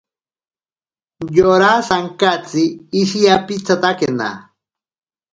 [1.37, 2.63] Yora sankatsi
[3.01, 4.29] ishiyapitsatakena.